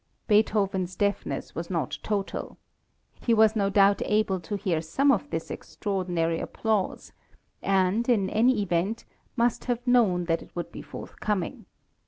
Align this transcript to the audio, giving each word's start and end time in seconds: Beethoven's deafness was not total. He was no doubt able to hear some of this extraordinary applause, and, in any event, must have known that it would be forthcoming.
Beethoven's 0.27 0.95
deafness 0.95 1.53
was 1.53 1.69
not 1.69 1.99
total. 2.01 2.57
He 3.21 3.35
was 3.35 3.55
no 3.55 3.69
doubt 3.69 4.01
able 4.05 4.39
to 4.39 4.55
hear 4.57 4.81
some 4.81 5.11
of 5.11 5.29
this 5.29 5.51
extraordinary 5.51 6.39
applause, 6.39 7.13
and, 7.61 8.09
in 8.09 8.27
any 8.27 8.63
event, 8.63 9.05
must 9.35 9.65
have 9.65 9.85
known 9.85 10.23
that 10.25 10.41
it 10.41 10.55
would 10.55 10.71
be 10.71 10.81
forthcoming. 10.81 11.67